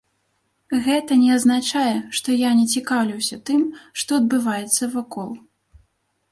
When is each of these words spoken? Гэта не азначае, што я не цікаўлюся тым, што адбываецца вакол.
Гэта 0.87 1.17
не 1.23 1.27
азначае, 1.35 1.91
што 2.21 2.27
я 2.47 2.51
не 2.61 2.65
цікаўлюся 2.77 3.35
тым, 3.53 3.61
што 4.05 4.11
адбываецца 4.25 4.93
вакол. 4.99 5.31